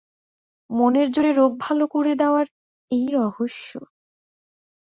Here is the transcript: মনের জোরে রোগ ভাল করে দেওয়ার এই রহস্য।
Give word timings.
মনের 0.69 1.07
জোরে 1.11 1.31
রোগ 1.33 1.51
ভাল 1.59 1.79
করে 1.87 2.13
দেওয়ার 2.15 2.45
এই 2.91 3.05
রহস্য। 3.13 3.69